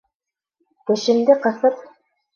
Тешемде 0.89 1.37
ҡыҫып: 1.47 1.85